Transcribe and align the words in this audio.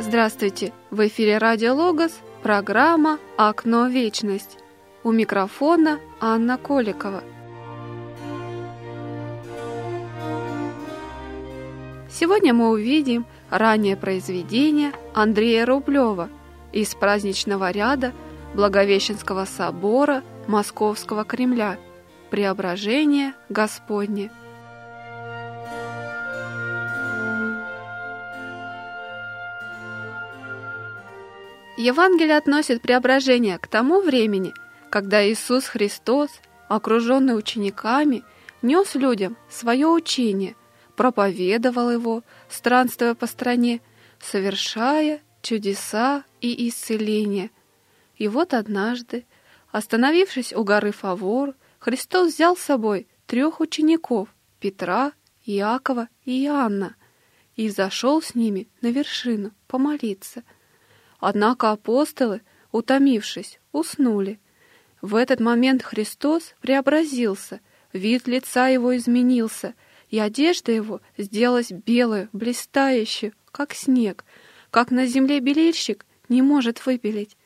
Здравствуйте! 0.00 0.72
В 0.90 1.06
эфире 1.08 1.36
Радио 1.36 1.74
Логос, 1.74 2.20
программа 2.42 3.18
«Окно 3.36 3.86
вечность». 3.86 4.56
У 5.04 5.12
микрофона 5.12 6.00
Анна 6.20 6.56
Коликова. 6.56 7.22
Сегодня 12.08 12.54
мы 12.54 12.70
увидим 12.70 13.26
раннее 13.50 13.94
произведение 13.94 14.92
Андрея 15.12 15.66
Рублева 15.66 16.30
из 16.72 16.94
праздничного 16.94 17.70
ряда 17.70 18.14
Благовещенского 18.54 19.44
собора 19.44 20.22
Московского 20.46 21.24
Кремля 21.26 21.78
«Преображение 22.30 23.34
Господне». 23.50 24.30
Евангелие 31.80 32.36
относит 32.36 32.82
преображение 32.82 33.56
к 33.58 33.66
тому 33.66 34.02
времени, 34.02 34.52
когда 34.90 35.26
Иисус 35.26 35.64
Христос, 35.64 36.28
окруженный 36.68 37.38
учениками, 37.38 38.22
нес 38.60 38.94
людям 38.96 39.38
свое 39.48 39.86
учение, 39.86 40.56
проповедовал 40.94 41.90
его, 41.90 42.22
странствуя 42.50 43.14
по 43.14 43.26
стране, 43.26 43.80
совершая 44.20 45.22
чудеса 45.40 46.24
и 46.42 46.68
исцеления. 46.68 47.50
И 48.16 48.28
вот 48.28 48.52
однажды, 48.52 49.24
остановившись 49.72 50.52
у 50.52 50.64
горы 50.64 50.92
Фавор, 50.92 51.54
Христос 51.78 52.34
взял 52.34 52.58
с 52.58 52.60
собой 52.60 53.08
трех 53.26 53.58
учеников– 53.60 54.28
Петра, 54.60 55.12
Иакова 55.46 56.08
и 56.26 56.44
Иоанна– 56.44 56.96
и 57.56 57.70
зашел 57.70 58.20
с 58.20 58.34
ними 58.34 58.68
на 58.82 58.88
вершину 58.88 59.52
помолиться– 59.66 60.42
Однако 61.20 61.70
апостолы, 61.70 62.40
утомившись, 62.72 63.60
уснули. 63.72 64.40
В 65.02 65.14
этот 65.14 65.38
момент 65.38 65.82
Христос 65.82 66.54
преобразился, 66.60 67.60
вид 67.92 68.26
лица 68.26 68.68
его 68.68 68.96
изменился, 68.96 69.74
и 70.08 70.18
одежда 70.18 70.72
его 70.72 71.00
сделалась 71.16 71.70
белой, 71.70 72.28
блистающей, 72.32 73.32
как 73.52 73.74
снег, 73.74 74.24
как 74.70 74.90
на 74.90 75.06
земле 75.06 75.40
белильщик 75.40 76.04
не 76.28 76.42
может 76.42 76.84
выпилить. 76.84 77.36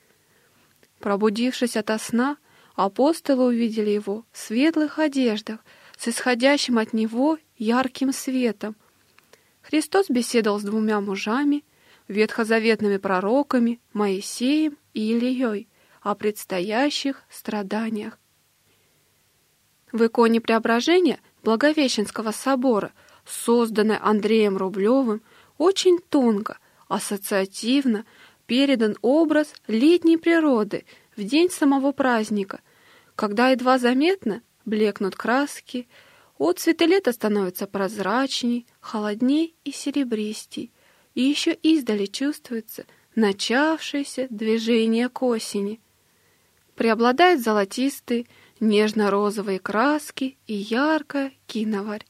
Пробудившись 1.00 1.76
ото 1.76 1.98
сна, 1.98 2.38
апостолы 2.74 3.46
увидели 3.46 3.90
его 3.90 4.24
в 4.32 4.38
светлых 4.38 4.98
одеждах, 4.98 5.60
с 5.98 6.08
исходящим 6.08 6.78
от 6.78 6.92
него 6.92 7.38
ярким 7.56 8.12
светом. 8.12 8.76
Христос 9.62 10.08
беседовал 10.08 10.60
с 10.60 10.62
двумя 10.62 11.00
мужами— 11.00 11.64
ветхозаветными 12.08 12.96
пророками 12.98 13.80
Моисеем 13.92 14.76
и 14.92 15.12
Ильей 15.12 15.68
о 16.00 16.14
предстоящих 16.14 17.22
страданиях. 17.30 18.18
В 19.90 20.06
иконе 20.06 20.40
преображения 20.40 21.20
Благовещенского 21.42 22.32
собора, 22.32 22.92
созданной 23.24 23.96
Андреем 23.96 24.56
Рублевым, 24.56 25.22
очень 25.56 25.98
тонко, 25.98 26.58
ассоциативно 26.88 28.04
передан 28.46 28.96
образ 29.02 29.54
летней 29.66 30.16
природы 30.16 30.84
в 31.16 31.22
день 31.22 31.50
самого 31.50 31.92
праздника, 31.92 32.60
когда 33.14 33.50
едва 33.50 33.78
заметно 33.78 34.42
блекнут 34.64 35.16
краски, 35.16 35.88
отцветы 36.38 36.86
лета 36.86 37.12
становятся 37.12 37.66
прозрачней, 37.66 38.66
холодней 38.80 39.54
и 39.64 39.72
серебристей, 39.72 40.72
и 41.14 41.22
еще 41.22 41.52
издали 41.54 42.06
чувствуется 42.06 42.86
начавшееся 43.14 44.26
движение 44.30 45.08
к 45.08 45.22
осени. 45.22 45.80
Преобладают 46.74 47.40
золотистые, 47.40 48.26
нежно-розовые 48.58 49.60
краски 49.60 50.36
и 50.46 50.54
яркая 50.54 51.32
киноварь. 51.46 52.04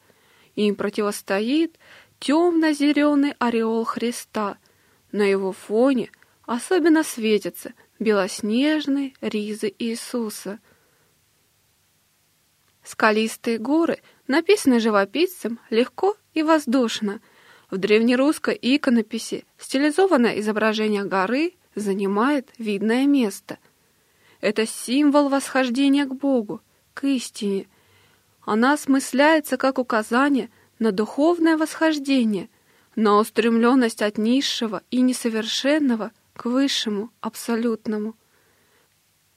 Им 0.55 0.77
противостоит 0.77 1.79
темно-зеленый 2.21 3.35
ореол 3.39 3.85
Христа. 3.85 4.57
На 5.13 5.23
его 5.23 5.53
фоне 5.53 6.11
особенно 6.47 7.03
светятся 7.03 7.75
белоснежные 7.99 9.13
ризы 9.21 9.73
Иисуса. 9.79 10.59
Скалистые 12.83 13.59
горы 13.59 14.01
написаны 14.27 14.81
живописцем 14.81 15.59
легко 15.71 16.17
и 16.33 16.43
воздушно— 16.43 17.21
в 17.71 17.79
древнерусской 17.79 18.59
иконописи 18.61 19.45
стилизованное 19.59 20.39
изображение 20.41 21.05
горы 21.05 21.55
занимает 21.75 22.51
видное 22.59 23.07
место. 23.07 23.59
Это 24.41 24.67
символ 24.67 25.29
восхождения 25.29 26.05
к 26.05 26.15
Богу, 26.15 26.61
к 26.93 27.05
истине. 27.05 27.67
Она 28.43 28.75
осмысляется 28.75 29.57
как 29.57 29.79
указание 29.79 30.51
на 30.79 30.93
духовное 30.93 31.57
восхождение, 31.57 32.49
на 32.95 33.19
устремленность 33.19 34.03
от 34.03 34.19
низшего 34.19 34.83
и 34.91 35.01
несовершенного 35.01 36.13
к 36.35 36.45
высшему, 36.45 37.11
абсолютному. 37.21 38.15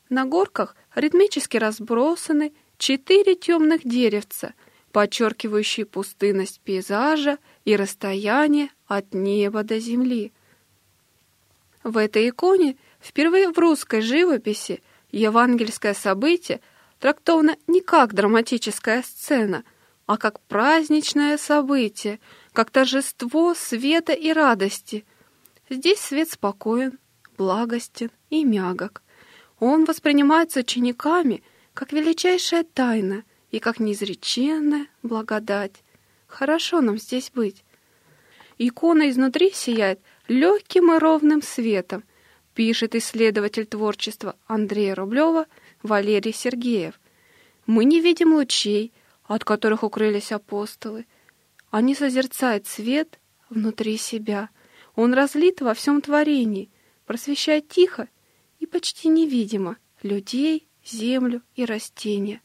На 0.10 0.26
горках 0.26 0.76
ритмически 0.96 1.58
разбросаны 1.58 2.54
четыре 2.78 3.36
темных 3.36 3.82
деревца, 3.84 4.54
подчеркивающие 4.92 5.86
пустынность 5.86 6.59
пейзажа 6.62 7.38
и 7.66 7.75
расстояние 7.75 8.70
от 8.88 9.14
неба 9.14 9.64
до 9.64 9.80
земли. 9.80 10.31
В 11.84 11.98
этой 11.98 12.30
иконе 12.30 12.78
впервые 13.00 13.52
в 13.52 13.58
русской 13.58 14.02
живописи 14.02 14.81
евангельское 15.12 15.94
событие 15.94 16.62
трактовано 17.00 17.58
не 17.68 17.81
как 17.81 18.14
драматическая 18.14 19.03
сцена, 19.03 19.64
а 20.06 20.18
как 20.18 20.40
праздничное 20.42 21.38
событие, 21.38 22.19
как 22.54 22.72
торжество 22.72 23.54
света 23.54 24.14
и 24.14 24.31
радости. 24.31 25.06
Здесь 25.69 26.00
свет 26.00 26.31
спокоен, 26.31 26.98
благостен 27.38 28.09
и 28.30 28.44
мягок. 28.44 29.04
Он 29.59 29.86
воспринимается 29.86 30.62
учениками 30.62 31.44
как 31.74 31.92
величайшая 31.92 32.64
тайна 32.64 33.24
и 33.57 33.59
как 33.59 33.79
неизреченная 33.79 34.85
благодать. 35.01 35.84
Хорошо 36.28 36.79
нам 36.79 37.00
здесь 37.00 37.31
быть. 37.34 37.63
Икона 38.59 39.09
изнутри 39.09 39.51
сияет 39.51 40.00
легким 40.28 40.94
и 40.94 41.00
ровным 41.00 41.41
светом, 41.41 42.03
пишет 42.53 42.94
исследователь 42.94 43.66
творчества 43.66 44.35
Андрея 44.45 44.94
Рублева 44.94 45.47
Валерий 45.81 46.34
Сергеев. 46.34 47.00
Мы 47.66 47.85
не 47.85 48.00
видим 48.00 48.35
лучей, 48.35 48.94
от 49.23 49.44
которых 49.44 49.81
укрылись 49.81 50.31
апостолы. 50.31 51.07
Они 51.72 51.95
созерцают 51.95 52.68
свет 52.68 53.19
внутри 53.50 53.97
себя. 53.97 54.50
Он 54.95 55.16
разлит 55.16 55.62
во 55.62 55.74
всем 55.74 56.01
творении, 56.01 56.69
просвещает 57.07 57.69
тихо 57.69 58.07
и 58.59 58.68
почти 58.68 59.07
невидимо 59.07 59.78
людей, 60.03 60.68
землю 60.85 61.41
и 61.56 61.66
растения. 61.66 62.39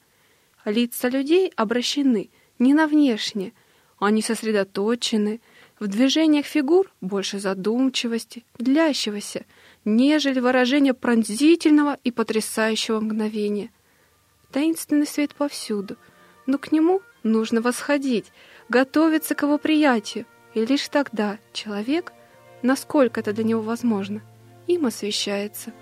Лица 0.65 1.09
людей 1.09 1.53
обращены 1.57 2.31
не 2.59 2.75
на 2.75 2.87
внешнее, 2.87 3.53
они 3.99 4.23
сосредоточены, 4.23 5.41
в 5.81 5.89
движениях 5.89 6.47
фигур 6.47 6.93
больше 7.01 7.41
задумчивости, 7.41 8.45
длящегося, 8.59 9.45
нежели 9.85 10.39
выражение 10.39 10.95
пронзительного 10.95 11.99
и 12.05 12.13
потрясающего 12.13 13.01
мгновения. 13.01 13.71
Таинственный 14.53 15.07
свет 15.07 15.35
повсюду, 15.35 15.97
но 16.47 16.59
к 16.59 16.71
нему 16.71 17.03
нужно 17.25 17.61
восходить, 17.61 18.27
готовиться 18.69 19.35
к 19.35 19.43
его 19.43 19.59
приятию, 19.59 20.27
и 20.55 20.65
лишь 20.65 20.89
тогда 20.89 21.39
человек, 21.53 22.13
насколько 22.63 23.19
это 23.19 23.33
для 23.33 23.43
него 23.43 23.63
возможно, 23.63 24.23
им 24.69 24.87
освещается. 24.87 25.73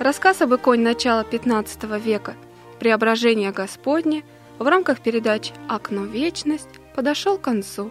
Рассказ 0.00 0.40
об 0.40 0.54
иконе 0.54 0.82
начала 0.82 1.24
XV 1.24 2.00
века 2.00 2.34
«Преображение 2.78 3.52
Господне» 3.52 4.24
в 4.58 4.66
рамках 4.66 5.00
передач 5.00 5.52
«Окно 5.68 6.06
вечность» 6.06 6.80
подошел 6.96 7.36
к 7.36 7.42
концу. 7.42 7.90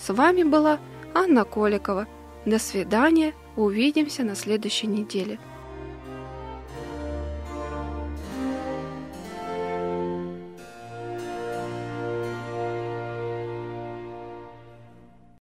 С 0.00 0.14
вами 0.14 0.44
была 0.44 0.78
Анна 1.14 1.44
Коликова. 1.44 2.06
До 2.46 2.60
свидания, 2.60 3.34
увидимся 3.56 4.22
на 4.22 4.36
следующей 4.36 4.86
неделе. 4.86 5.40